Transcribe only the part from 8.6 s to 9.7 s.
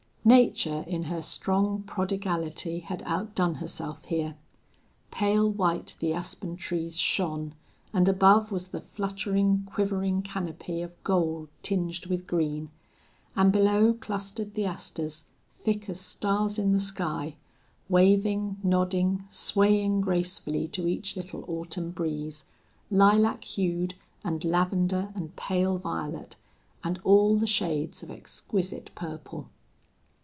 the fluttering,